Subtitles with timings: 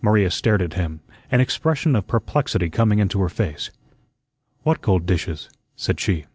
[0.00, 3.68] Maria stared at him, an expression of perplexity coming into her face.
[4.62, 6.26] "What gold dishes?" said she.